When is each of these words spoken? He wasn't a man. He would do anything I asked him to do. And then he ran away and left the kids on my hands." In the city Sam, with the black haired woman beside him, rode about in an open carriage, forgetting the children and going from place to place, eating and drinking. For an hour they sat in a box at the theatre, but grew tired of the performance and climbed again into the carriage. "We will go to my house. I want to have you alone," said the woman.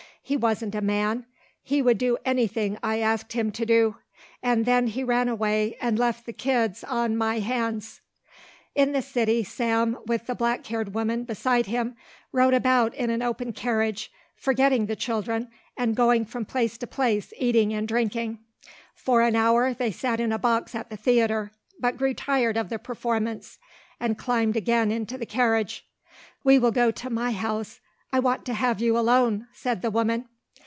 He 0.23 0.37
wasn't 0.37 0.75
a 0.75 0.81
man. 0.81 1.25
He 1.61 1.81
would 1.81 1.97
do 1.97 2.17
anything 2.23 2.77
I 2.81 2.99
asked 2.99 3.33
him 3.33 3.51
to 3.51 3.65
do. 3.65 3.97
And 4.41 4.65
then 4.65 4.87
he 4.87 5.03
ran 5.03 5.27
away 5.27 5.75
and 5.81 5.99
left 5.99 6.25
the 6.25 6.31
kids 6.31 6.85
on 6.85 7.17
my 7.17 7.39
hands." 7.39 7.99
In 8.73 8.93
the 8.93 9.01
city 9.01 9.43
Sam, 9.43 9.97
with 10.05 10.27
the 10.27 10.35
black 10.35 10.65
haired 10.67 10.93
woman 10.93 11.25
beside 11.25 11.65
him, 11.65 11.97
rode 12.31 12.53
about 12.53 12.95
in 12.95 13.09
an 13.09 13.21
open 13.21 13.51
carriage, 13.51 14.09
forgetting 14.37 14.85
the 14.85 14.95
children 14.95 15.49
and 15.75 15.97
going 15.97 16.23
from 16.23 16.45
place 16.45 16.77
to 16.77 16.87
place, 16.87 17.33
eating 17.37 17.73
and 17.73 17.85
drinking. 17.85 18.39
For 18.95 19.23
an 19.23 19.35
hour 19.35 19.73
they 19.73 19.91
sat 19.91 20.21
in 20.21 20.31
a 20.31 20.39
box 20.39 20.73
at 20.73 20.89
the 20.89 20.95
theatre, 20.95 21.51
but 21.77 21.97
grew 21.97 22.13
tired 22.13 22.55
of 22.55 22.69
the 22.69 22.79
performance 22.79 23.59
and 23.99 24.17
climbed 24.17 24.55
again 24.55 24.91
into 24.93 25.17
the 25.17 25.25
carriage. 25.25 25.85
"We 26.41 26.57
will 26.57 26.71
go 26.71 26.89
to 26.89 27.09
my 27.09 27.31
house. 27.33 27.81
I 28.13 28.19
want 28.19 28.43
to 28.47 28.53
have 28.53 28.81
you 28.81 28.97
alone," 28.97 29.47
said 29.53 29.81
the 29.81 29.89
woman. 29.89 30.25